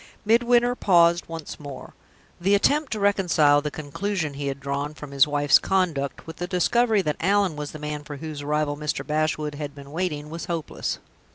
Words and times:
Midwinter 0.25 0.73
paused 0.73 1.27
once 1.29 1.59
more. 1.59 1.93
The 2.39 2.55
attempt 2.55 2.91
to 2.93 2.99
reconcile 2.99 3.61
the 3.61 3.69
conclusion 3.69 4.33
he 4.33 4.47
had 4.47 4.59
drawn 4.59 4.95
from 4.95 5.11
his 5.11 5.27
wife's 5.27 5.59
conduct 5.59 6.25
with 6.25 6.37
the 6.37 6.47
discovery 6.47 7.03
that 7.03 7.17
Allan 7.19 7.55
was 7.55 7.69
the 7.71 7.77
man 7.77 8.03
for 8.03 8.17
whose 8.17 8.41
arrival 8.41 8.75
Mr. 8.75 9.05
Bashwood 9.05 9.53
had 9.53 9.75
been 9.75 9.91
waiting 9.91 10.31
was 10.31 10.45
hopeless. 10.45 10.97